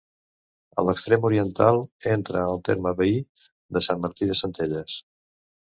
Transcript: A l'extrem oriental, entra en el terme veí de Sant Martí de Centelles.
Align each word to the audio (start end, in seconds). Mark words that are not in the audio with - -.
A 0.81 0.85
l'extrem 0.87 1.27
oriental, 1.29 1.83
entra 2.15 2.41
en 2.47 2.57
el 2.57 2.59
terme 2.71 2.97
veí 3.03 3.15
de 3.77 3.87
Sant 3.91 4.05
Martí 4.09 4.33
de 4.33 4.41
Centelles. 4.45 5.03